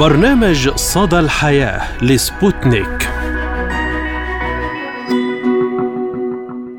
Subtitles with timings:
[0.00, 3.10] برنامج صدى الحياة لسبوتنيك.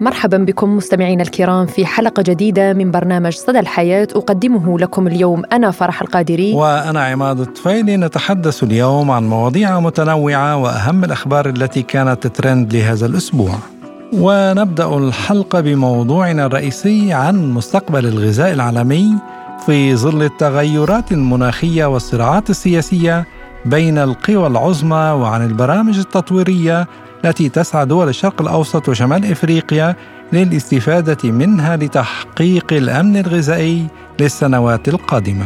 [0.01, 4.07] مرحبا بكم مستمعينا الكرام في حلقة جديدة من برنامج صدى الحياة.
[4.15, 6.53] أقدمه لكم اليوم أنا فرح القادري.
[6.53, 13.55] وأنا عماد الطفيلي نتحدث اليوم عن مواضيع متنوعة وأهم الأخبار التي كانت ترند لهذا الأسبوع.
[14.13, 19.13] ونبدأ الحلقة بموضوعنا الرئيسي عن مستقبل الغذاء العالمي.
[19.65, 23.25] في ظل التغيرات المناخية والصراعات السياسية
[23.65, 26.87] بين القوى العظمى وعن البرامج التطويرية
[27.25, 29.95] التي تسعى دول الشرق الأوسط وشمال إفريقيا
[30.33, 33.87] للاستفادة منها لتحقيق الأمن الغذائي
[34.19, 35.45] للسنوات القادمة.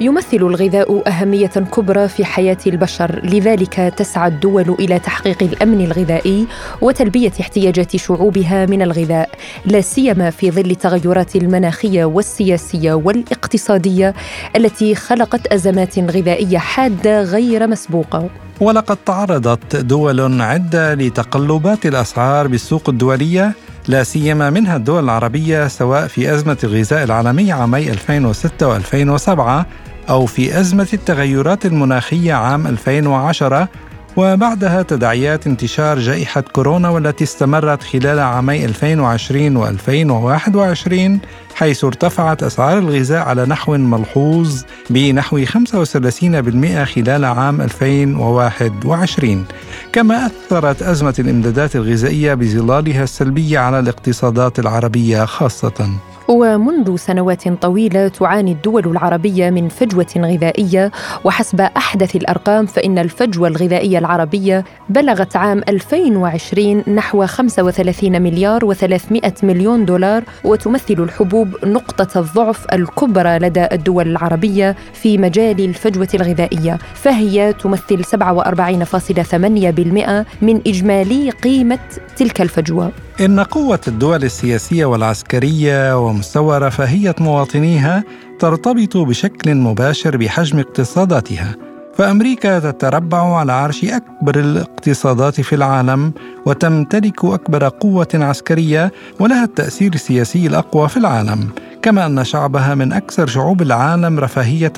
[0.00, 6.46] يمثل الغذاء أهمية كبرى في حياة البشر لذلك تسعى الدول إلى تحقيق الأمن الغذائي
[6.80, 9.30] وتلبية احتياجات شعوبها من الغذاء
[9.64, 14.14] لا سيما في ظل التغيرات المناخية والسياسية والاقتصادية
[14.56, 18.28] التي خلقت أزمات غذائية حادة غير مسبوقة.
[18.60, 23.52] ولقد تعرضت دول عدة لتقلبات الأسعار بالسوق الدولية
[23.88, 29.64] لا سيما منها الدول العربية سواء في أزمة الغذاء العالمي عامي 2006 و2007
[30.08, 33.68] أو في أزمة التغيرات المناخية عام 2010
[34.16, 41.18] وبعدها تداعيات انتشار جائحة كورونا والتي استمرت خلال عامي 2020 و2021
[41.56, 49.44] حيث ارتفعت أسعار الغذاء على نحو ملحوظ بنحو 35% خلال عام 2021
[49.92, 55.90] كما أثرت أزمة الإمدادات الغذائية بظلالها السلبية على الاقتصادات العربية خاصة.
[56.28, 60.92] ومنذ سنوات طويلة تعاني الدول العربية من فجوة غذائية.
[61.24, 69.84] وحسب أحدث الأرقام فإن الفجوة الغذائية العربية بلغت عام 2020 نحو 35 مليار و300 مليون
[69.84, 78.04] دولار وتمثل الحبوب نقطة الضعف الكبرى لدى الدول العربية في مجال الفجوة الغذائية فهي تمثل
[78.04, 81.78] 47.8% من إجمالي قيمة
[82.16, 82.92] تلك الفجوة.
[83.20, 88.04] إن قوة الدول السياسية والعسكرية ومستوى رفاهية مواطنيها
[88.38, 91.75] ترتبط بشكل مباشر بحجم اقتصاداتها.
[91.98, 96.12] فأمريكا تتربع على عرش أكبر الاقتصادات في العالم
[96.46, 101.48] وتمتلك أكبر قوة عسكرية ولها التأثير السياسي الأقوى في العالم.
[101.82, 104.72] كما أن شعبها من أكثر شعوب العالم رفاهية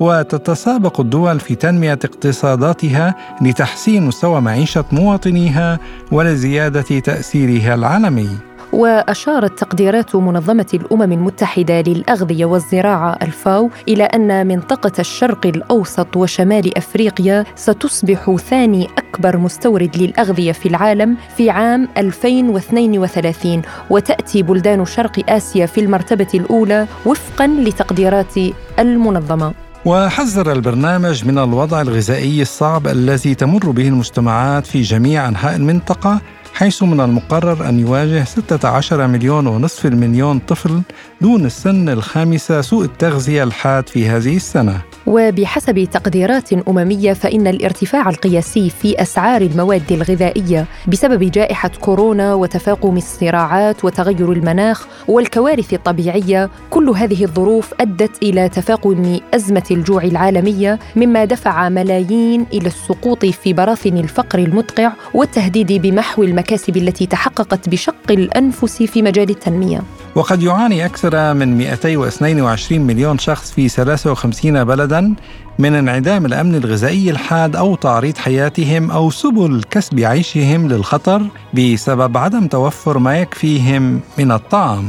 [0.00, 5.78] وتتسابق الدول في تنمية اقتصاداتها لتحسين مستوى معيشة مواطنيها
[6.12, 8.49] ولزيادة تأثيرها العالمي.
[8.80, 17.44] وأشارت تقديرات منظمة الأمم المتحدة للأغذية والزراعة الفاو إلى أن منطقة الشرق الأوسط وشمال أفريقيا
[17.56, 25.80] ستصبح ثاني أكبر مستورد للأغذية في العالم في عام 2032 وتأتي بلدان شرق آسيا في
[25.80, 28.34] المرتبة الأولى وفقا لتقديرات
[28.78, 29.52] المنظمة.
[29.84, 36.20] وحذر البرنامج من الوضع الغذائي الصعب الذي تمر به المجتمعات في جميع أنحاء المنطقة
[36.54, 40.82] حيث من المقرر أن يواجه 16 مليون ونصف المليون طفل
[41.20, 44.80] دون السن الخامسة سوء التغذية الحاد في هذه السنة.
[45.06, 53.84] وبحسب تقديرات أممية فإن الارتفاع القياسي في أسعار المواد الغذائية بسبب جائحة كورونا وتفاقم الصراعات
[53.84, 61.68] وتغير المناخ والكوارث الطبيعية كل هذه الظروف أدت إلى تفاقم أزمة الجوع العالمية مما دفع
[61.68, 69.02] ملايين إلى السقوط في براثن الفقر المدقع والتهديد بمحو المكاسب التي تحققت بشق الأنفس في
[69.02, 69.82] مجال التنمية
[70.14, 75.14] وقد يعاني أكثر من 222 مليون شخص في 53 بلدا
[75.58, 81.22] من انعدام الأمن الغذائي الحاد أو تعريض حياتهم أو سبل كسب عيشهم للخطر
[81.54, 84.88] بسبب عدم توفر ما يكفيهم من الطعام.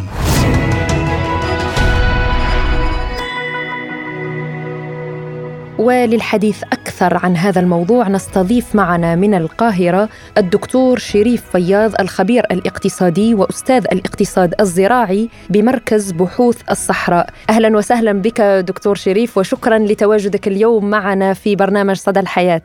[5.78, 13.85] وللحديث أكثر عن هذا الموضوع نستضيف معنا من القاهرة الدكتور شريف فياض الخبير الاقتصادي وأستاذ
[13.91, 17.29] الاقتصاد الزراعي بمركز بحوث الصحراء.
[17.50, 22.62] أهلا وسهلا بك دكتور شريف وشكرا لتواجدك اليوم معنا في برنامج صدى الحياة.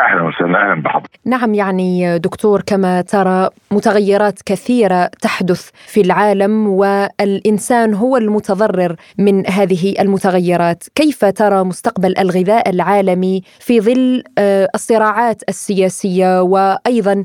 [0.00, 1.10] أهلا وسهلا أهلا بحضرتك.
[1.26, 9.94] نعم يعني دكتور كما ترى متغيرات كثيرة تحدث في العالم والإنسان هو المتضرر من هذه
[10.00, 10.84] المتغيرات.
[10.94, 17.24] كيف ترى مستقبل الغذاء العالمي في ظل آه، الصراعات السياسية وأيضا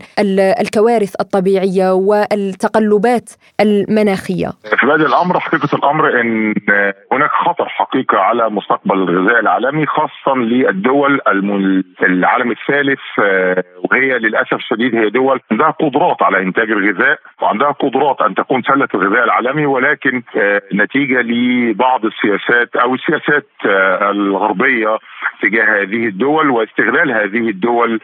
[0.61, 3.29] الكوارث الطبيعية والتقلبات
[3.59, 4.49] المناخية؟
[4.79, 6.53] في بدء الأمر حقيقة الأمر إن
[7.11, 11.21] هناك خطر حقيقة على مستقبل الغذاء العالمي خاصه للدول
[12.01, 12.99] العالم الثالث
[13.91, 18.87] وهي للأسف الشديد هي دول عندها قدرات على إنتاج الغذاء وعندها قدرات أن تكون سلة
[18.93, 20.21] الغذاء العالمي ولكن
[20.73, 23.47] نتيجة لبعض السياسات أو السياسات
[24.11, 24.97] الغربية
[25.41, 27.99] تجاه هذه الدول واستغلال هذه الدول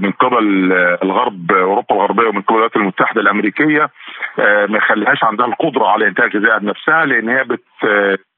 [0.00, 0.72] من قبل
[1.02, 3.90] الغرب أوروبا الغربية ومن قبل الولايات المتحدة الأمريكية
[4.38, 7.62] ما يخليهاش عندها القدرة على إنتاج غذاء بنفسها لأن هي بت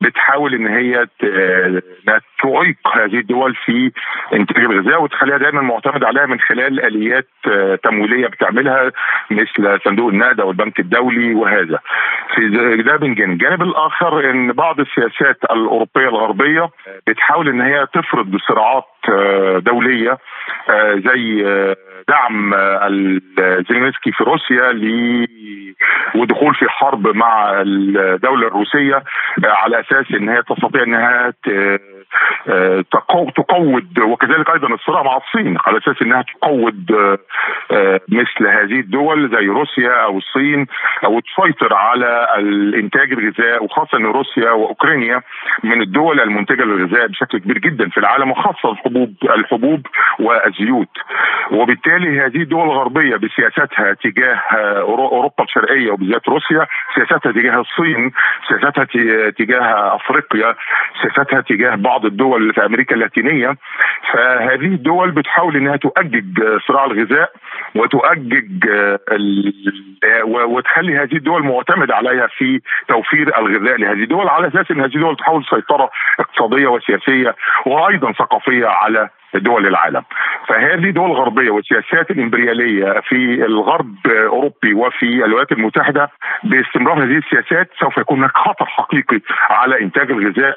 [0.01, 1.07] بتحاول إن هي
[2.43, 3.93] تعيق هذه الدول في
[4.33, 7.29] إنتاج الغذاء وتخليها دايما معتمد عليها من خلال آليات
[7.83, 8.93] تمويلية بتعملها
[9.31, 11.79] مثل صندوق النقد أو البنك الدولي وهذا.
[12.35, 12.49] في
[12.83, 16.69] ده من جانب، الجانب الآخر إن بعض السياسات الأوروبية الغربية
[17.07, 18.85] بتحاول إن هي تفرض صراعات
[19.59, 20.19] دولية
[20.95, 21.43] زي
[22.09, 22.55] دعم
[23.69, 24.71] زيلينسكي في روسيا
[26.15, 29.03] ودخول في حرب مع الدولة الروسية
[29.45, 31.33] على أساس إن هي تستطيع إنها
[33.37, 36.91] تقود وكذلك أيضا الصراع مع الصين على أساس إنها تقود
[38.09, 40.67] مثل هذه الدول زي روسيا أو الصين
[41.05, 45.23] أو تسيطر على الإنتاج الغذاء وخاصة ان روسيا وأوكرانيا
[45.65, 49.87] من الدول المنتجة للغذاء بشكل كبير جدا في العالم وخاصة الحبوب الحبوب
[50.21, 50.89] والزيوت.
[51.51, 54.37] وبالتالي هذه الدول الغربيه بسياستها تجاه
[54.81, 58.13] أوروبا الشرقية وبالذات روسيا سياستها تجاه الصين
[58.49, 58.85] سياستها
[59.31, 60.55] تجاه أفريقيا
[61.03, 63.57] سياستها تجاه بعض الدول في أمريكا اللاتينية.
[64.13, 67.33] فهذه الدول بتحاول إنها تؤجج صراع الغذاء
[67.75, 68.69] وتؤجج
[70.25, 74.29] وتخلي هذه الدول معتمدة عليها في توفير الغذاء لهذه الدول.
[74.29, 75.91] على أساس إن هذه الدول تحاول سيطرة
[76.21, 77.35] اقتصادية وسياسية
[77.67, 80.03] وأيضا ثقافية على دول العالم.
[80.49, 86.11] فهذه دول غربية والسياسات الإمبريالية في الغرب أوروبي وفي الولايات المتحدة
[86.45, 90.57] باستمرار هذه السياسات سوف يكون هناك خطر حقيقي على إنتاج الغذاء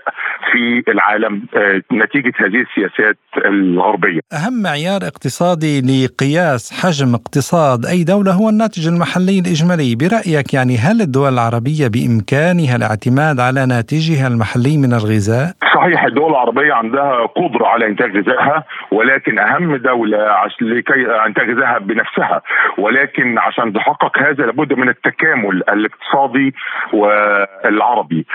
[0.52, 1.46] في العالم
[1.92, 4.20] نتيجة هذه السياسات الغربية.
[4.34, 9.96] أهم معيار اقتصادي لقياس حجم اقتصاد أي دولة هو الناتج المحلي الإجمالي.
[9.96, 16.74] برأيك يعني هل الدول العربية بإمكانها الاعتماد على ناتجها المحلي من الغذاء؟ صحيح الدول العربية
[16.74, 22.42] عندها قدرة على إنتاج غذائها ولكن أهم دولة لكي انتاج غذائها بنفسها.
[22.77, 26.54] ولكن عشان تحقق هذا لابد من التكامل الاقتصادي
[26.94, 28.25] والعربي.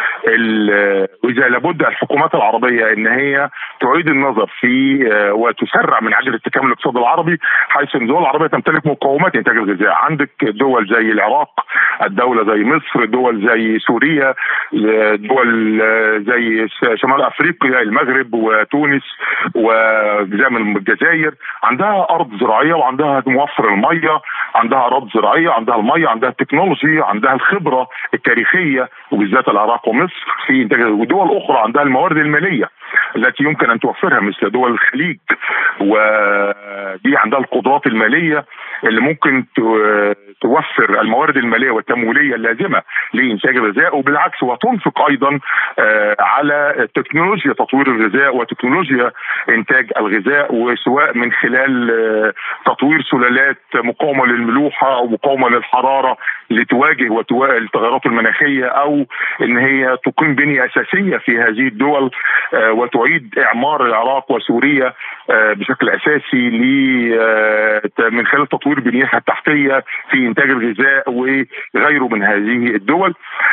[1.24, 3.48] وإذا لابد الحكومات العربية إن هي
[3.80, 7.38] تعيد النظر في وتسرع من عجله التكامل الاقتصادي العربي
[7.68, 9.92] حيث إن الدول العربيه تمتلك مقومات إنتاج الغذاء.
[9.92, 11.50] عندك دول زي العراق
[12.02, 14.34] الدولة زي مصر دول زي سوريا
[15.16, 15.78] دول
[16.26, 16.66] زي
[16.96, 19.02] شمال أفريقيا المغرب وتونس
[19.54, 19.72] و
[20.48, 24.20] من الجزائر عندها أرض زراعية وعندها موفر المية
[24.54, 31.36] عندها أراضي زراعية عندها المية عندها التكنولوجي عندها الخبرة التاريخية وبالذات العراق ومصر في ودول
[31.36, 32.70] أخرى عندها الموارد المالية
[33.16, 35.18] التي يمكن أن توفرها مثل دول الخليج
[35.80, 38.44] ودي عندها القدرات المالية
[38.84, 39.44] اللي ممكن
[40.40, 42.82] توفر الموارد المالية والتمويلية اللازمة.
[43.18, 45.38] لإنتاج الغذاء وبالعكس وتنفق أيضا
[46.20, 49.12] على تكنولوجيا تطوير الغذاء وتكنولوجيا
[49.48, 52.32] إنتاج الغذاء وسواء من خلال
[52.66, 56.16] تطوير سلالات مقاومة للملوحة أو مقاومة للحرارة
[56.50, 57.20] لتواجه
[57.56, 59.06] التغيرات المناخية أو
[59.42, 62.10] إن هي تقيم بنية أساسية في هذه الدول
[62.52, 64.92] وتعيد إعمار العراق وسوريا
[65.28, 66.50] بشكل أساسي
[68.10, 73.07] من خلال تطوير بنيتها التحتية في إنتاج الغذاء وغيره من هذه الدول.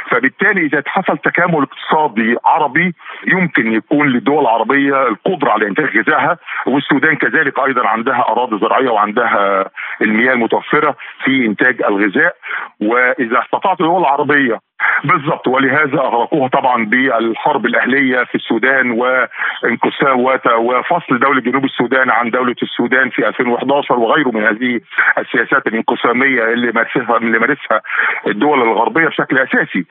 [0.10, 2.94] فبالتالي إذا حصل تكامل اقتصادي عربي
[3.28, 9.66] يمكن يكون للدول العربيه القدرة على إنتاج غذائها والسودان كذلك أيضا عندها أراضي زراعية وعندها
[10.02, 12.36] المياه المتوفرة في إنتاج الغذاء.
[12.82, 14.60] وإذا استطاعت الدول العربية
[15.04, 20.20] بالضبط ولهذا أغرقوها طبعا بالحرب الأهلية في السودان وانقسام
[20.58, 24.80] وفصل دولة جنوب السودان عن دولة السودان في 2011 وغيره من هذه
[25.18, 27.82] السياسات الانقسامية اللي مارسها اللي مارسها
[28.28, 29.86] الدول الغربية بشكل أساسي.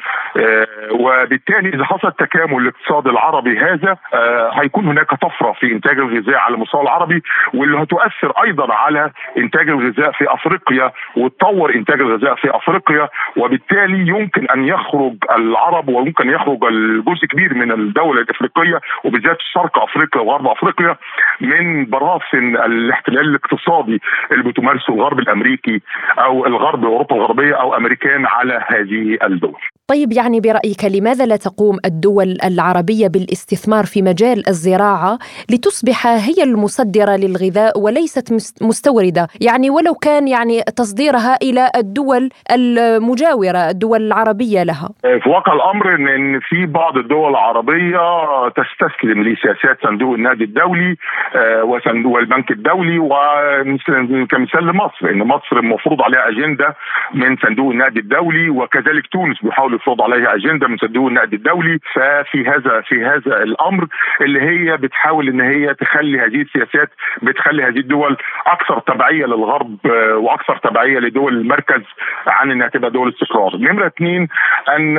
[0.90, 3.96] وبالتالي إذا حصل تكامل الاقتصاد العربي هذا
[4.52, 7.22] هيكون هناك طفرة في إنتاج الغذاء على المستوى العربي
[7.54, 14.46] واللي هتؤثر أيضا على إنتاج الغذاء في أفريقيا وتطور إنتاج الغذاء في أفريقيا وبالتالي يمكن
[14.50, 16.58] أن يخرج العرب وممكن يخرج
[17.06, 20.96] جزء كبير من الدولة الإفريقية وبالذات شرق أفريقيا وغرب أفريقيا
[21.40, 24.00] من براثن الاحتلال الاقتصادي
[24.32, 25.80] اللي بتمارسه الغرب الأمريكي
[26.18, 29.60] أو الغرب أوروبا الغربية أو أمريكان على هذه الدول.
[29.88, 35.18] طيب يعني برأيك لماذا لا تقوم الدول العربية بالاستثمار في مجال الزراعة
[35.50, 44.02] لتصبح هي المصدرة للغذاء وليست مستوردة؟ يعني ولو كان يعني تصديرها إلى الدول المجاورة الدول
[44.06, 44.88] العربية لها.
[45.22, 48.00] في واقع الأمر إن في بعض الدول العربية
[48.48, 50.96] تستسلم لسياسات صندوق النقد الدولي
[51.36, 56.76] آه، وصندوق البنك الدولي وكمثال لمصر إن مصر المفروض عليها أجندة
[57.14, 62.46] من صندوق النقد الدولي وكذلك تونس بيحاول يفرض عليها أجندة من صندوق النقد الدولي ففي
[62.46, 63.86] هذا في هذا الأمر
[64.20, 66.90] اللي هي بتحاول إن هي تخلي هذه السياسات
[67.22, 68.16] بتخلي هذه الدول
[68.46, 71.82] أكثر تبعية للغرب آه، وأكثر تبعية لدول المركز
[72.26, 73.56] عن إنها تبقى دول استقرار.
[73.56, 74.28] نمرة اثنين
[74.68, 74.98] أن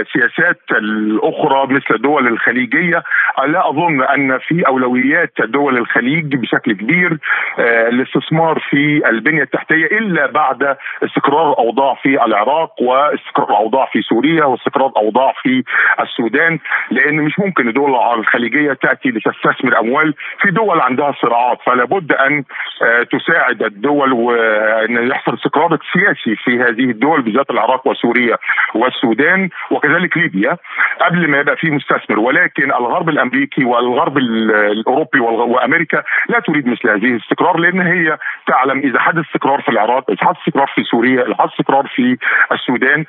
[0.00, 3.02] السياسات الأخرى مثل الدول الخليجية
[3.46, 7.18] لا أظن أن في أولويات دول الخليج بشكل كبير
[7.58, 14.44] آه، الاستثمار في البنية التحتية إلا بعد استقرار الاوضاع في العراق واستقرار الأوضاع في سوريا
[14.44, 15.64] واستقرار الأوضاع في
[16.00, 16.58] السودان
[16.90, 21.58] لأن مش ممكن الدول الخليجية تأتي لتستثمر أموال في دول عندها صراعات.
[21.66, 22.44] فلا بد أن
[22.82, 28.36] آه، تساعد الدول وان يحصل استقرار سياسي في هذه الدول بالذات العراق وسوريا
[28.74, 30.56] والسودان وكذلك ليبيا
[31.00, 32.18] قبل ما يبقى في مستثمر.
[32.18, 38.98] ولكن الغرب الأمريكي والغرب الأوروبي وأمريكا لا تريد مثل هذه الاستقرار لأن هي تعلم إذا
[39.00, 42.16] حدث استقرار في العراق إذا حدث استقرار في سوريا إذا حدث استقرار في
[42.52, 43.04] السودان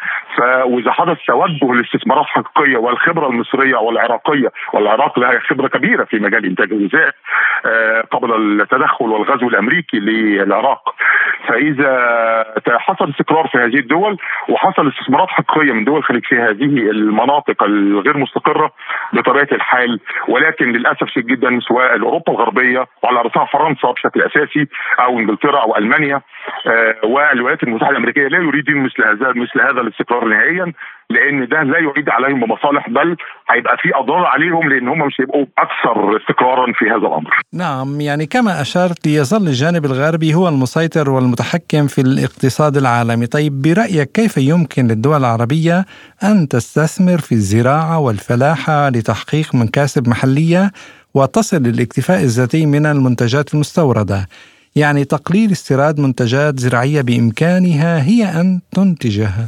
[0.65, 6.71] واذا حدث توجه لاستثمارات حقيقيه والخبرة المصرية والعراقية والعراق لها خبرة كبيرة في مجال إنتاج
[6.71, 7.13] الغذاء
[7.65, 10.95] آه، قبل التدخل والغزو الأمريكي للعراق.
[11.47, 11.97] فإذا
[12.67, 14.17] حصل استقرار في هذه الدول
[14.49, 18.71] وحصل استثمارات حقيقية من دول الخليج في هذه المناطق الغير مستقرة
[19.13, 24.67] بطبيعة الحال ولكن للأسف شديد جدا سواء أوروبا الغربية وعلى راسها فرنسا بشكل أساسي
[24.99, 26.21] أو إنجلترا أو ألمانيا
[26.67, 30.16] آه، والولايات المتحدة الأمريكية لا يريدون مثل هذا مثل هذا الاستقرار.
[30.25, 30.73] نهائيا
[31.09, 33.17] لأن ده لا يعيد عليهم بمصالح بل
[33.49, 37.29] هيبقى في أضرار عليهم لأن هم مش هيبقوا أكثر استقرارا في هذا الأمر.
[37.53, 44.11] نعم يعني كما أشرت يظل الجانب الغربي هو المسيطر والمتحكم في الاقتصاد العالمي، طيب برأيك
[44.11, 45.85] كيف يمكن للدول العربية
[46.23, 50.71] أن تستثمر في الزراعة والفلاحة لتحقيق مكاسب محلية
[51.13, 54.27] وتصل للاكتفاء الذاتي من المنتجات المستوردة؟
[54.75, 59.47] يعني تقليل استيراد منتجات زراعية بإمكانها هي أن تنتجها.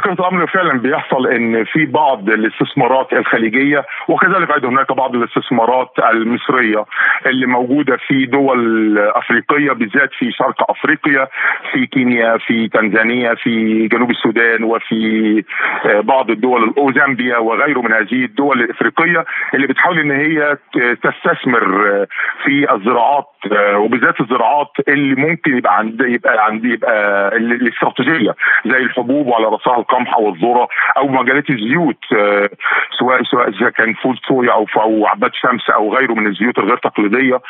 [0.00, 6.84] حقيقة الأمر فعلا بيحصل إن في بعض الاستثمارات الخليجية وكذلك أيضا هناك بعض الاستثمارات المصرية
[7.26, 11.28] اللي موجودة في دول أفريقية بالذات في شرق أفريقيا
[11.72, 15.44] في كينيا في تنزانيا في جنوب السودان وفي
[15.86, 20.56] آه، بعض الدول الاوزامبيا وغيره من هذه الدول الإفريقية اللي بتحاول إن هي
[21.02, 22.06] تستثمر آه،
[22.44, 28.34] في الزراعات آه، وبالذات الزراعات اللي ممكن يبقى عند يبقى عند يبقى الاستراتيجية
[28.66, 32.50] زي الحبوب وعلى رأسها القمح أو الذرة أو مجالات الزيوت آه،
[32.98, 36.76] سواء سواء إذا كان فول صويا أو أو عباد شمس أو غيره من الزيوت الغير
[36.76, 37.40] تقليدية.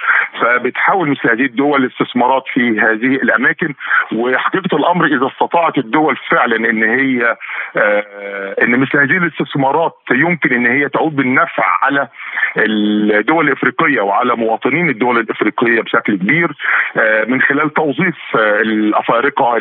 [0.40, 3.74] فبتحاول مثل هذه الدول الاستثمارات في هذه الأماكن
[4.12, 7.36] وحقيقة الأمر إذا استطاعت الدول فعلا إن هي
[7.76, 12.08] آه، إن مثل هذه الاستثمارات يمكن إن هي تعود بالنفع على
[12.56, 16.56] الدول الإفريقية وعلى مواطنين الدول الإفريقية بشكل كبير
[16.96, 19.58] آه، من خلال توظيف الأفارقة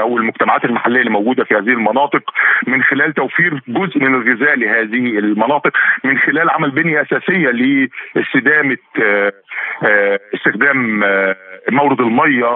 [0.00, 2.21] أو المجتمعات المحلية اللي موجودة في هذه المناطق.
[2.66, 5.72] من خلال توفير جزء من الغذاء لهذه المناطق
[6.04, 7.50] من خلال عمل بنية أساسية
[8.14, 9.32] لاستدامة آه،
[9.84, 11.36] آه، استخدام آه،
[11.70, 12.46] مورد المية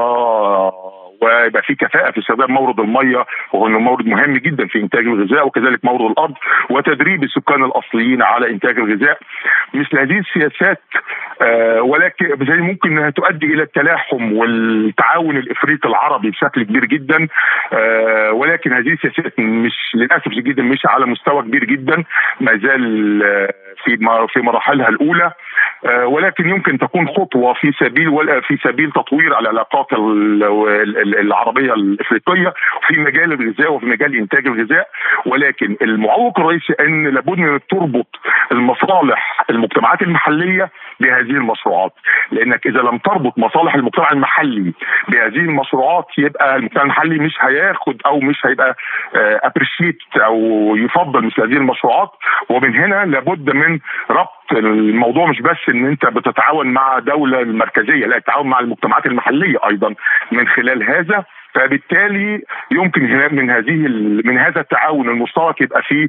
[1.23, 5.85] ويبقى في كفاءة في استخدام مورد المية وهو مورد مهم جدا في إنتاج الغذاء وكذلك
[5.85, 6.35] مورد الأرض
[6.71, 9.19] وتدريب السكان الأصليين على إنتاج الغذاء.
[9.75, 10.81] مثل هذه السياسات
[11.81, 17.29] ولكن بالتالي ممكن أنها تؤدي إلى التلاحم والتعاون الإفريقي العربي بشكل كبير جدا
[18.33, 22.05] ولكن هذه السياسات مش للأسف جدا مش على مستوى كبير جدا
[22.41, 23.97] ما زال آه في
[24.33, 25.33] في مراحلها الأولى
[25.87, 29.87] آه ولكن يمكن تكون خطوة في سبيل في سبيل تطوير العلاقات
[31.21, 32.53] العربية الإفريقية
[32.89, 34.89] في مجال الغذاء وفي مجال إنتاج الغذاء
[35.27, 38.07] ولكن المعوق الرئيسي أن لابد ان تربط
[38.53, 41.93] المصالح المجتمعات المحلية بهذه المشروعات.
[42.33, 44.73] لأنك إذا لم تربط مصالح المجتمع المحلي
[45.09, 48.76] بهذه المشروعات يبقى المجتمع المحلي مش هياخد أو مش هيبقى
[49.17, 50.37] ابريشيت آه، أو
[50.76, 52.11] يفضل مثل هذه المشروعات.
[52.49, 53.79] ومن هنا لابد من
[54.11, 59.59] ربط الموضوع مش بس إن أنت بتتعاون مع دولة مركزية لا تتعاون مع المجتمعات المحلية
[59.67, 59.95] أيضا
[60.33, 61.25] من خلال هذا.
[61.57, 63.88] فبالتالي يمكن من هذه
[64.25, 66.09] من هذا التعاون المشترك يبقى في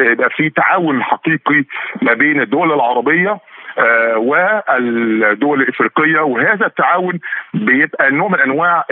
[0.00, 1.64] يبقى في تعاون حقيقي
[2.02, 3.38] ما بين الدول العربية
[4.16, 7.18] والدول الإفريقية وهذا التعاون
[7.54, 8.84] بيبقى نوع من أنواع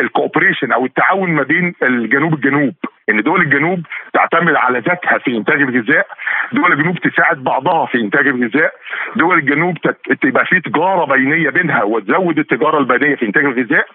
[0.00, 2.74] الكوبريشن أو التعاون ما بين الجنوب الجنوب
[3.08, 3.80] إن دول الجنوب
[4.12, 6.06] تعتمد على ذاتها في إنتاج الغذاء
[6.52, 8.72] دول الجنوب تساعد بعضها في إنتاج الغذاء
[9.16, 9.78] دول الجنوب
[10.22, 13.86] تبقى في تجارة بينية بينها وتزود التجارة البينية في إنتاج الغذاء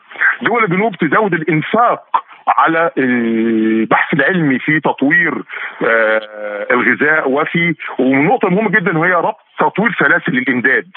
[0.42, 5.34] دول الجنوب تزود الإنفاق على البحث العلمي في تطوير
[5.86, 10.88] آه، الغذاء وفي ونقطه مهمة جدا وهي ربط تطوير سلاسل الإمداد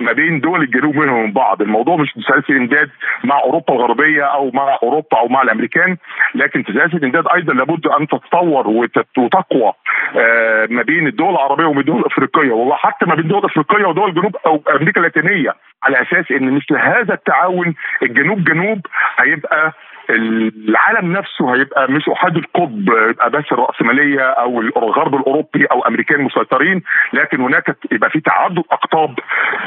[0.00, 1.62] ما بين دول الجنوب منهم من بعض.
[1.62, 2.90] الموضوع مش سلاسل الامداد
[3.24, 5.96] مع أوروبا الغربية أو مع أوروبا أو مع الأمريكان
[6.34, 8.68] لكن سلاسل الامداد أيضا لابد أن تتطور
[9.16, 9.72] وتقوى
[10.16, 12.52] آه، ما بين الدول العربية وما الدول الأفريقية.
[12.52, 17.14] وحتى ما بين الدول الأفريقية ودول الجنوب أو أمريكا اللاتينية على أساس إن مثل هذا
[17.14, 18.86] التعاون الجنوب جنوب
[19.18, 19.72] هيبقى
[20.10, 26.82] العالم نفسه هيبقى مش احاد القطب يبقى بس الرأسمالية أو الغرب الأوروبي أو أمريكان مسيطرين
[27.12, 29.18] لكن هناك يبقى في تعدد أقطاب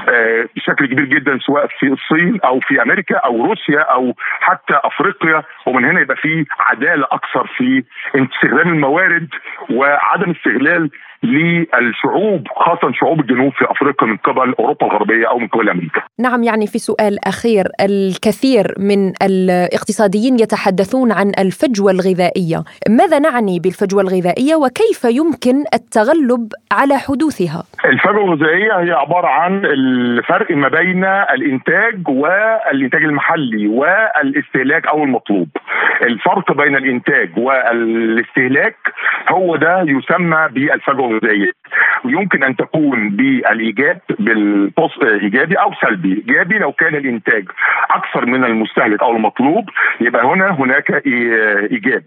[0.10, 5.44] آه، بشكل كبير جدا سواء في الصين أو في أمريكا أو روسيا أو حتى أفريقيا
[5.66, 7.84] ومن هنا يبقى في عدالة أكثر في
[8.16, 9.28] استخدام الموارد
[9.70, 10.90] وعدم استغلال
[11.24, 16.02] للشعوب خاصه شعوب الجنوب في أفريقيا من قبل أوروبا الغربية أو من قبل أمريكا.
[16.20, 24.02] نعم يعني في سؤال أخير الكثير من الاقتصاديين يتحدثون عن الفجوة الغذائية، ماذا نعني بالفجوة
[24.02, 32.08] الغذائية وكيف يمكن التغلب على حدوثها؟ الفجوة الغذائية هي عبارة عن الفرق ما بين الإنتاج
[32.10, 35.48] والإنتاج المحلي والاستهلاك أو المطلوب.
[36.02, 38.76] الفرق بين الإنتاج والاستهلاك
[39.30, 41.52] هو ده يسمى بالفجوة الغذائيه
[42.06, 46.14] ويمكن أن تكون بالإيجاب بالبوس إيجابي أو سلبي.
[46.30, 47.46] إيجابي لو كان الإنتاج
[47.92, 49.70] أكثر من المستهلك أو المطلوب
[50.02, 50.92] يبقى هنا هناك
[51.72, 52.04] إيجاب.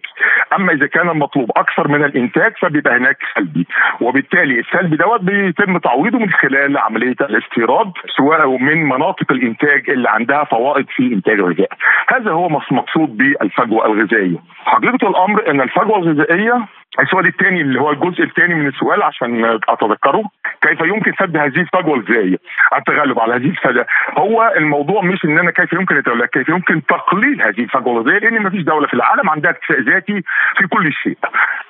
[0.57, 3.67] أما إذا كان المطلوب أكثر من الإنتاج فبيبقى هناك سلبي.
[4.01, 10.45] وبالتالي السلبي دوت بيتم تعويضه من خلال عملية الاستيراد سواء من مناطق الإنتاج اللي عندها
[10.45, 11.69] فوائد في إنتاج الغذاء.
[12.09, 14.37] هذا هو مقصود بالفجوة الغذائية.
[14.65, 16.67] حقيقة الأمر إن الفجوة الغذائية
[17.01, 20.23] السؤال الثاني اللي هو الجزء الثاني من السؤال عشان أتذكره
[20.63, 22.39] كيف يمكن سد هذه الفجوة إزاي؟
[22.77, 23.87] التغلب على هذه الفجوة.
[24.19, 28.51] هو الموضوع مش إن أنا كيف يمكن كيف يمكن تقليل هذه الفجوة الغذائيه لأن ما
[28.51, 30.23] فيش دولة في العالم عندها اكتفاء ذاتي
[30.57, 31.19] في كل شيء.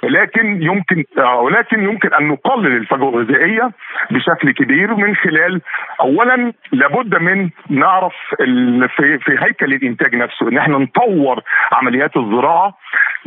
[0.03, 3.71] لكن يمكن ولكن يمكن أن نقلل الفجوة الغذائية
[4.11, 5.61] بشكل كبير من خلال
[6.01, 8.15] اولا لابد من نعرف
[8.97, 10.49] في في هيكل الإنتاج نفسه.
[10.49, 11.41] ان إحنا نطور
[11.73, 12.75] عمليات الزراعة.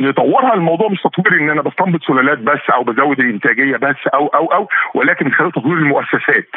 [0.00, 4.46] نطورها الموضوع مش تطوير إن أنا بستنبط سلالات بس أو بزود الإنتاجية بس أو أو
[4.46, 6.48] أو ولكن من خلال تطوير المؤسسات.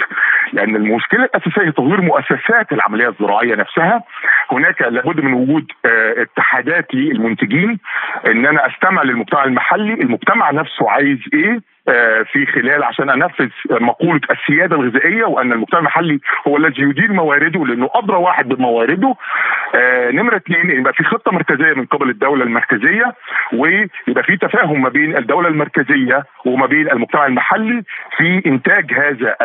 [0.54, 4.04] لأن المشكلة الأساسية هي تطوير مؤسسات العملية الزراعية نفسها.
[4.52, 7.80] هناك لابد من وجود آه، اتحادات للمنتجين
[8.28, 11.60] إن أنا أستمع للمجتمع المحلي المجتمع نفسه عايز إيه؟
[12.32, 17.90] في خلال عشان انفذ مقولة السيادة الغذائية وأن المجتمع المحلي هو الذي يدير موارده لأنه
[17.96, 19.16] أدرى واحد بموارده.
[19.76, 23.14] آه نمرة اثنين يبقى في خطة مركزية من قبل الدولة المركزية
[23.54, 27.84] ويبقى في تفاهم ما بين الدولة المركزية وما بين المجتمع المحلي
[28.18, 29.36] في إنتاج هذا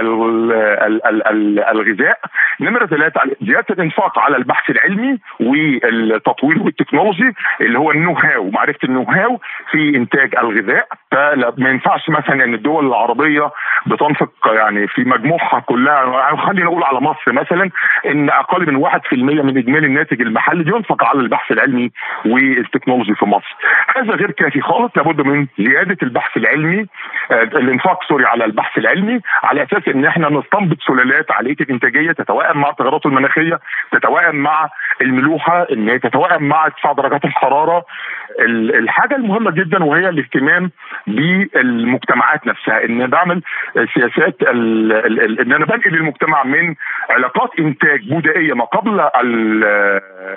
[1.71, 2.19] الغذاء.
[2.61, 9.03] نمرة ثلاثة زيادة الإنفاق على البحث العلمي والتطوير والتكنولوجي اللي هو النو هاو معرفة النو
[9.03, 10.87] هاو في إنتاج الغذاء.
[11.11, 13.51] فما ينفعش مثلا ان الدول العربية
[13.87, 17.71] بتنفق يعني في مجموعها كلها يعني خلينا نقول على مصر مثلا
[18.07, 21.91] إن أقل من 1% من إجمالي الناتج المحلي بينفق على البحث العلمي
[22.27, 23.57] والتكنولوجي في مصر.
[23.97, 26.87] هذا غير كافي خالص لابد من زيادة البحث العلمي
[27.31, 32.59] آه، الانفاق sorry على البحث العلمي على أساس إن إحنا نستنبط سلالات عاليه الإنتاجية تتوائم
[32.61, 33.61] مع التغيرات المناخية
[33.93, 34.69] تتوائم مع
[35.01, 37.85] الملوحة إن هي تتوائم مع ارتفاع درجات الحرارة
[38.79, 40.71] الحاجة المهمة جدا وهي الاهتمام
[42.17, 43.43] بالمجتمعات نفسها ان بعمل
[43.95, 46.75] سياسات إن أنا بنقل المجتمع من
[47.11, 49.09] علاقات إنتاج بدائيه ما قبل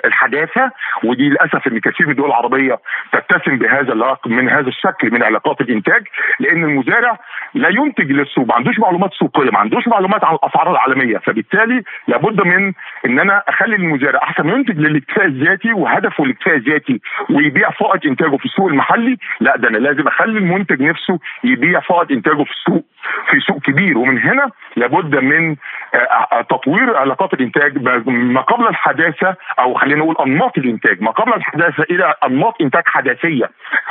[0.04, 0.70] الحداثة
[1.04, 2.78] ودي للأسف إن كثير من الدول العربية
[3.12, 6.02] تتسم بهذا من هذا الشكل من علاقات الإنتاج
[6.40, 7.18] لأن المزارع
[7.54, 12.46] لا ينتج للسوق ما عندوش معلومات سوقية ما عندوش معلومات عن الأسعار العالمية فبالتالي لابد
[12.46, 12.72] من
[13.06, 18.44] إن أنا أخلي المزارع أحسن ينتج للاكتفاء الذاتي وهدفه الاكتفاء الذاتي ويبيع فائض إنتاجه في
[18.44, 22.84] السوق المحلي لا ده أنا لازم أخلي المنتج نفسه يبيع فائض إنتاجه في السوق
[23.30, 23.98] في سوق كبير.
[23.98, 25.56] ومن هنا لابد من
[25.94, 27.78] آه، آه، تطوير علاقات الإنتاج
[28.08, 31.02] ما قبل الحداثة أو خلينا نقول أنماط الإنتاج.
[31.02, 33.50] ما قبل الحداثة إلى أنماط إنتاج حداثية.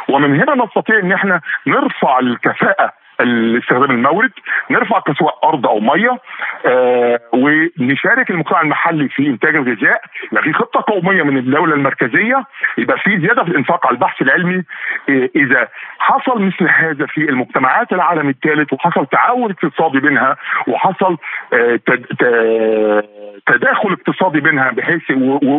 [0.09, 4.31] ومن هنا نستطيع إن إحنا نرفع الكفاءة استخدام المورد
[4.71, 6.17] نرفع كسواء أرض أو مية
[6.65, 10.01] آه ونشارك المجتمع المحلي في إنتاج الغذاء.
[10.31, 12.43] يبقى في خطة قومية من الدولة المركزية.
[12.77, 14.63] يبقى في زيادة في الإنفاق على البحث العلمي.
[15.09, 15.67] آه إذا
[15.99, 20.35] حصل مثل هذا في المجتمعات العالم الثالث وحصل تعاون اقتصادي بينها
[20.67, 21.17] وحصل
[21.53, 21.79] آه
[23.47, 25.01] تداخل اقتصادي بينها بحيث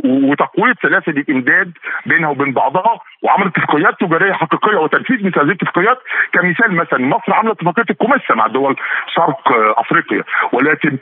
[0.05, 1.73] وتقوية سلاسل الإمداد
[2.07, 5.99] بينها وبين بعضها وعمل اتفاقيات تجارية حقيقية وتنفيذ مثل هذه الاتفاقيات
[6.33, 8.77] كمثال مثلا مصر عملت اتفاقية الكوميسا مع دول
[9.15, 10.25] شرق أفريقيا.
[10.53, 10.99] ولكن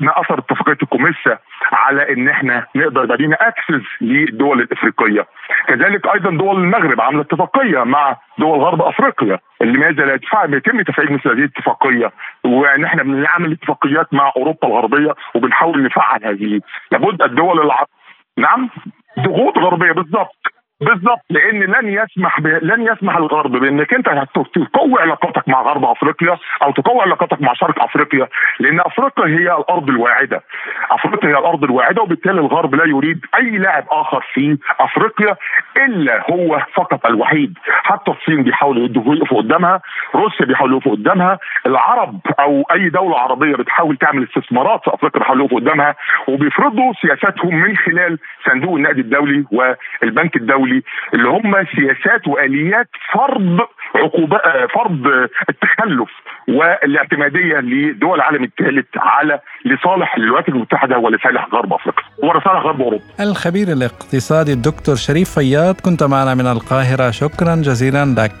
[0.00, 1.38] ما أثر اتفاقية الكوميسا
[1.72, 5.26] على إن إحنا نقدر يبقى access للدول الإفريقية.
[5.68, 11.12] كذلك أيضا دول المغرب عملت اتفاقية مع دول غرب أفريقيا لماذا لا يتفاعل يتم تفعيل
[11.12, 12.12] مثل هذه الاتفاقية.
[12.44, 16.60] وإن إحنا بنعمل اتفاقيات مع أوروبا الغربية وبنحاول نفعل هذه.
[16.92, 17.92] لابد الدول العربيه
[18.36, 18.70] نعم
[19.20, 20.36] ضغوط غربية بالضبط.
[20.82, 22.46] بالضبط لأن لن يسمح ب...
[22.46, 24.06] لن يسمح الغرب بأنك أنت
[24.54, 28.28] تقوي علاقاتك مع غرب أفريقيا أو تقوي علاقاتك مع شرق أفريقيا
[28.60, 30.42] لأن أفريقيا هي الأرض الواعدة.
[30.90, 35.36] أفريقيا هي الأرض الواعدة وبالتالي الغرب لا يريد أي لاعب آخر في أفريقيا
[35.76, 37.58] إلا هو فقط الوحيد.
[37.66, 39.80] حتى الصين بيحاولوا يقفوا قدامها
[40.14, 45.44] روسيا بيحاولوا يقفوا قدامها العرب أو أي دولة عربية بتحاول تعمل استثمارات في أفريقيا بيحاولوا
[45.44, 45.94] يقفوا قدامها
[46.28, 50.82] وبيفرضوا سياساتهم من خلال صندوق النقد الدولي والبنك الدولي الدولي
[51.14, 53.58] اللي هم سياسات وآليات فرض
[53.94, 54.42] عقوبات
[54.74, 55.06] فرض
[55.48, 56.10] التخلف
[56.48, 63.04] والاعتمادية لدول العالم الثالث على لصالح الولايات المتحدة ولصالح غرب أفريقيا ولصالح غرب أوروبا.
[63.20, 68.32] الخبير الاقتصادي الدكتور شريف فياض كنت معنا من القاهرة شكرا جزيلا لك.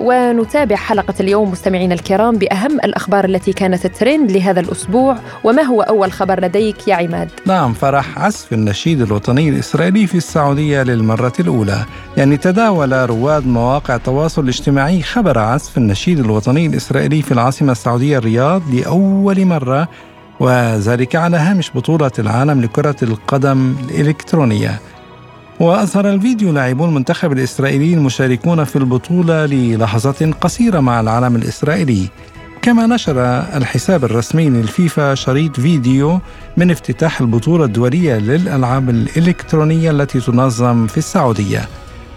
[0.00, 6.12] ونتابع حلقة اليوم مستمعينا الكرام بأهم الأخبار التي كانت ترند لهذا الأسبوع وما هو أول
[6.12, 11.84] خبر لديك يا عماد؟ نعم فرح عزف النشيد الوطني الإسرائيلي في السعودية للمرة الأولى
[12.16, 18.62] يعني تداول رواد مواقع التواصل الاجتماعي خبر عزف النشيد الوطني الإسرائيلي في العاصمة السعودية الرياض
[18.74, 19.88] لأول مرة
[20.40, 24.80] وذلك على هامش بطولة العالم لكرة القدم الإلكترونية
[25.60, 32.08] وأظهر الفيديو لاعبو المنتخب الإسرائيلي المشاركون في البطولة للحظات قصيرة مع العلم الإسرائيلي.
[32.62, 33.20] كما نشر
[33.56, 36.20] الحساب الرسمي للفيفا شريط فيديو
[36.56, 41.68] من افتتاح البطولة الدولية للألعاب الإلكترونية التي تنظم في السعودية.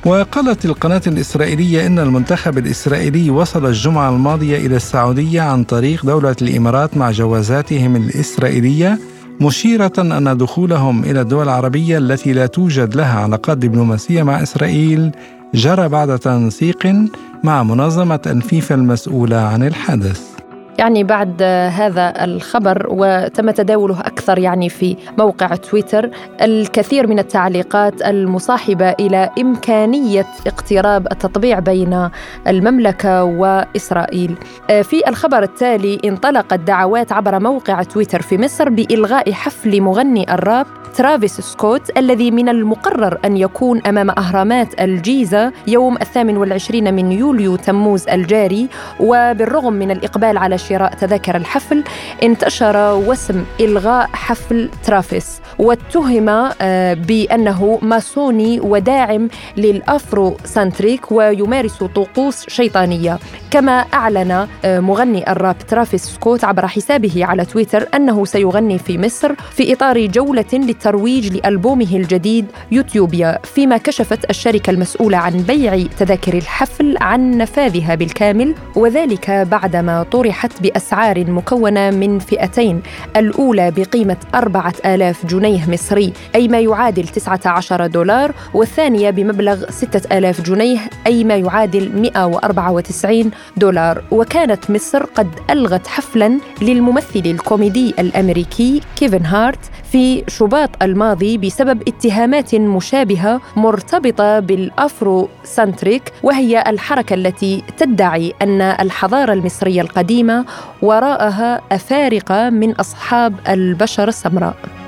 [0.06, 6.98] وقالت القناة الإسرائيلية إن المنتخب الإسرائيلي وصل الجمعة الماضية إلى السعودية عن طريق دولة الإمارات
[6.98, 9.00] مع جوازاتهم الإسرائيلية
[9.42, 15.12] مشيرة أن دخولهم إلى الدول العربية التي لا توجد لها علاقات دبلوماسية مع إسرائيل
[15.54, 16.96] جرى بعد تنسيق
[17.44, 20.31] مع منظمة الفيفا المسؤولة عن الحدث.
[20.80, 26.10] يعني بعد هذا الخبر وتم تداوله أكثر يعني في موقع تويتر
[26.42, 32.10] الكثير من التعليقات المصاحبة إلى إمكانية اقتراب التطبيع بين
[32.48, 34.36] المملكة وإسرائيل.
[34.68, 41.42] في الخبر التالي انطلقت دعوات عبر موقع تويتر في مصر بإلغاء حفل مغني الراب ترافيس
[41.42, 48.10] سكوت الذي من المقرر أن يكون أمام أهرامات الجيزة يوم الثامن والعشرين من يوليو تموز
[48.10, 51.84] الجاري وبالرغم من الإقبال على شراء تذاكر الحفل
[52.24, 55.42] انتشر وسم إلغاء حفل ترافيس.
[55.62, 56.30] واتهم
[56.62, 63.20] آه، بأنه ماسوني وداعم لل Afrocentric ويمارس طقوس شيطانية.
[63.52, 69.34] كما أعلن آه، مغني الراب ترافيس سكوت عبر حسابه على تويتر أنه سيغني في مصر
[69.36, 76.98] في إطار جولة للترويج لألبومه الجديد يوتيوبيا فيما كشفت الشركة المسؤولة عن بيع تذاكر الحفل
[77.02, 82.82] عن نفادها بالكامل وذلك بعدما طرحت بأسعار مكونة من فئتين
[83.18, 91.24] الأولى بقيمة 4000 جنيه مصري أي ما يعادل 19 دولار والثانية بمبلغ 6000 جنيه أي
[91.24, 94.04] ما يعادل 194 دولار.
[94.12, 99.60] وكانت مصر قد ألغت حفلا للممثل الكوميدي الأمريكي كيفن هارت
[99.92, 109.34] في شباط الماضي بسبب اتهامات مشابهة مرتبطة بال Afrocentric وهي الحركة التي تدعي أن الحضارة
[109.34, 110.46] المصرية القديمة
[110.82, 114.81] وراءها أفارقة من أصحاب البشرة السمراء.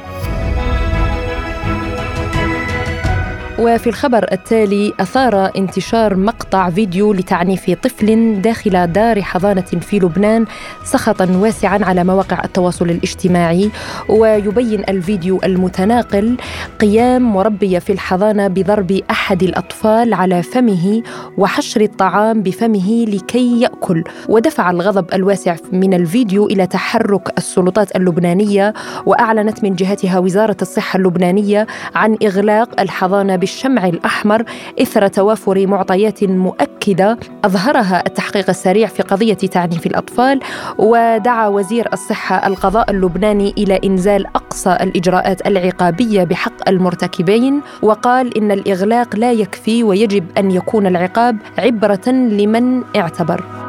[3.60, 10.46] وفي الخبر التالي أثار انتشار مقطع فيديو لتعنيف طفل داخل دار حضانة في لبنان
[10.84, 13.70] سخطا واسعا على مواقع التواصل الاجتماعي.
[14.10, 16.38] ويبين الفيديو المتناقل
[16.80, 21.04] قيام مربية في الحضانة بضرب أحد الأطفال على فمه
[21.38, 24.04] وحشر الطعام بفمه لكي يأكل.
[24.30, 28.74] ودفع الغضب الواسع من الفيديو إلى تحرك السلطات اللبنانية
[29.06, 34.44] وأعلنت من جهتها وزارة الصحة اللبنانية عن إغلاق الحضانة بالشمع الأحمر
[34.82, 40.40] إثر توافر معطيات مؤكدة أظهرها التحقيق السريع في قضية تعنيف الأطفال
[40.78, 49.16] ودعا وزير الصحة القضاء اللبناني إلى إنزال أقصى الإجراءات العقابية بحق المرتكبين وقال إن الإغلاق
[49.16, 53.63] لا يكفي ويجب أن يكون العقاب عبرة لمن اعتبر.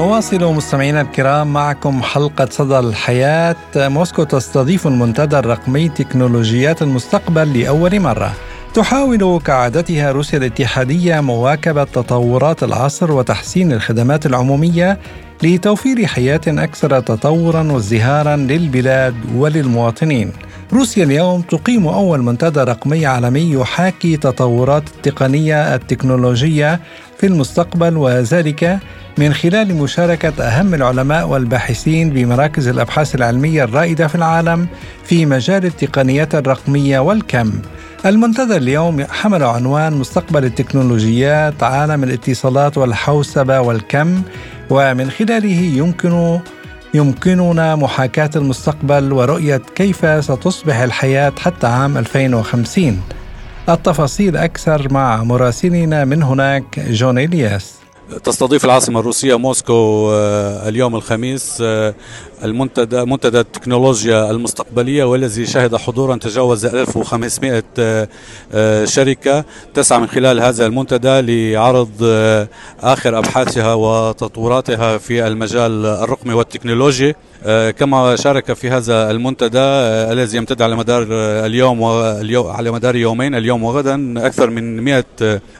[0.00, 8.32] نواصل مستمعينا الكرام معكم حلقة صدى الحياة موسكو تستضيف المنتدى الرقمي تكنولوجيات المستقبل لأول مرة
[8.74, 14.98] تحاول كعادتها روسيا الاتحادية مواكبة تطورات العصر وتحسين الخدمات العمومية
[15.42, 20.32] لتوفير حياة أكثر تطورا وازدهارا للبلاد وللمواطنين.
[20.72, 26.80] روسيا اليوم تقيم أول منتدى رقمي عالمي يحاكي تطورات التقنية التكنولوجية
[27.20, 28.78] في المستقبل وذلك
[29.18, 34.66] من خلال مشاركة أهم العلماء والباحثين بمراكز الأبحاث العلمية الرائدة في العالم
[35.04, 37.52] في مجال التقنيات الرقمية والكم.
[38.06, 44.22] المنتدى اليوم حمل عنوان مستقبل التكنولوجيات عالم الاتصالات والحوسبة والكم
[44.70, 46.38] ومن خلاله يمكن
[46.94, 53.00] يمكننا محاكاة المستقبل ورؤية كيف ستصبح الحياة حتى عام 2050
[53.74, 57.80] التفاصيل أكثر مع مراسلنا من هناك جون إلياس.
[58.24, 61.94] تستضيف العاصمة الروسية موسكو آه، اليوم الخميس آه،
[62.44, 69.44] المنتدى منتدى التكنولوجيا المستقبلية والذي شهد حضورا تجاوز 1500 آه، شركة.
[69.74, 71.20] تسعى من خلال هذا المنتدى
[71.52, 71.90] لعرض
[72.80, 77.14] آخر أبحاثها وتطوراتها في المجال الرقمي والتكنولوجي.
[77.78, 79.58] كما شارك في هذا المنتدى
[80.12, 81.06] الذي يمتد على مدار
[81.46, 81.84] اليوم
[82.46, 85.04] على مدار يومين اليوم وغدا أكثر من 100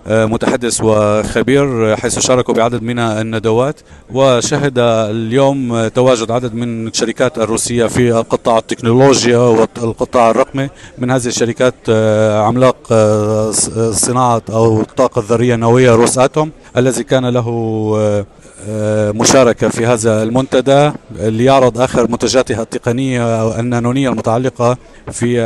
[0.06, 3.80] متحدث وخبير حيث شاركوا بعدد من الندوات.
[4.14, 10.68] وشهد اليوم تواجد عدد من الشركات الروسية في قطاع التكنولوجيا والقطاع الرقمي.
[10.98, 13.50] من هذه الشركات آه، عملاق آه،
[13.90, 17.48] صناعة أو الطاقة الذرية النووية روس أتوم الذي كان له
[17.98, 18.26] آه،
[19.14, 24.76] مشاركة في هذا المنتدى ليعرض آخر منتجاتها التقنية النانونية المتعلقة
[25.12, 25.40] في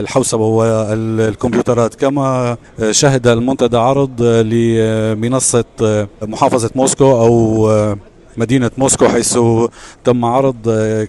[0.00, 2.56] الحوسبة والكمبيوترات كما
[2.90, 5.64] شهد المنتدى عرض لمنصة
[6.22, 7.96] محافظة موسكو أو
[8.36, 9.38] مدينة موسكو حيث
[10.04, 10.56] تم عرض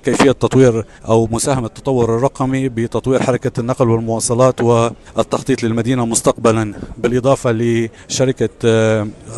[0.04, 8.50] كيفية تطوير أو مساهمة التطور الرقمي بتطوير حركة النقل والمواصلات والتخطيط للمدينة مستقبلا بالإضافة لشركة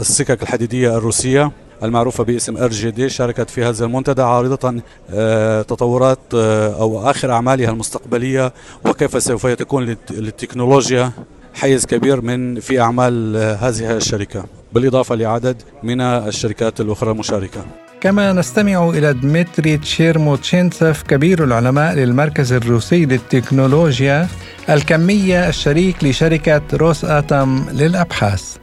[0.02, 1.52] السكك الحديدية الروسية.
[1.84, 4.82] المعروفة باسم ار جي دي شاركت في هذا المنتدى عارضة
[5.14, 8.54] آه، تطورات آه، أو آخر أعمالها المستقبلية
[8.86, 11.12] وكيف سوف تكون للتكنولوجيا
[11.54, 14.46] حيز كبير من في أعمال آه، هذه الشركة.
[14.74, 17.66] بالإضافة لعدد من الشركات الأخرى المشاركة
[18.02, 24.28] كما نستمع إلى دمتري تشيرموتشينتسف كبير العلماء للمركز الروسي للتكنولوجيا
[24.70, 28.56] الكمية الشريك لشركة روس آتم للأبحاث.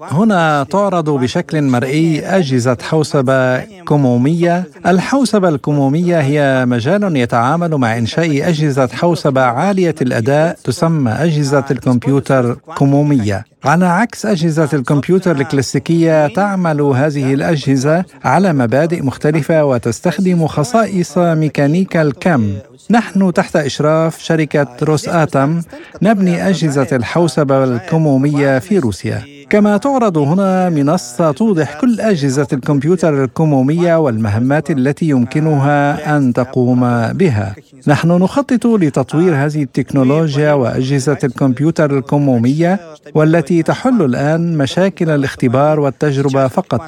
[0.00, 4.64] هنا تعرض بشكل مرئي أجهزة حوسبة كمومية.
[4.86, 13.44] الحوسبة الكمومية هي مجال يتعامل مع إنشاء أجهزة حوسبة عالية الأداء تسمى أجهزة الكمبيوتر كمومية.
[13.64, 22.54] على عكس أجهزة الكمبيوتر الكلاسيكية تعمل هذه الأجهزة على مبادئ مختلفة وتستخدم خصائص ميكانيكا الكم.
[22.90, 25.62] نحن تحت إشراف شركة روس آتم
[26.02, 29.31] نبني أجهزة الحوسبة الكمومية في روسيا.
[29.52, 36.80] كما تعرض هنا منصة توضح كل أجهزة الكمبيوتر الكمومية والمهمات التي يمكنها أن تقوم
[37.12, 37.54] بها.
[37.86, 42.80] نحن نخطط لتطوير هذه التكنولوجيا وأجهزة الكمبيوتر الكمومية
[43.14, 46.80] والتي تحل الآن مشاكل الاختبار والتجربة فقط.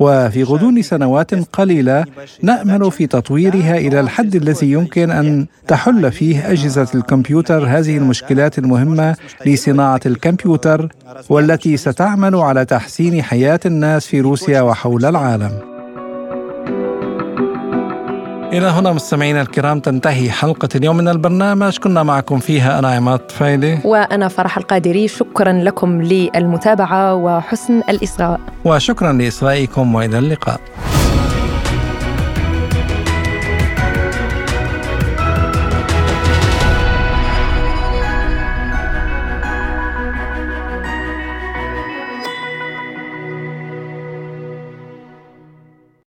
[0.00, 2.04] وفي غضون سنوات قليلة
[2.42, 9.16] نأمل في تطويرها إلى الحد الذي يمكن أن تحل فيه أجهزة الكمبيوتر هذه المشكلات المهمة
[9.46, 10.88] لصناعة الكمبيوتر
[11.28, 15.58] والتي ستعمل على تحسين حياة الناس في روسيا وحول العالم.
[18.52, 21.78] إلى هنا مستمعينا الكرام تنتهي حلقة اليوم من البرنامج.
[21.78, 25.08] كنا معكم فيها أنا عماد فايلة وأنا فرح القادري.
[25.08, 28.40] شكرا لكم للمتابعة وحسن الإصغاء.
[28.64, 30.60] وشكرا لإصغائكم وإلى اللقاء.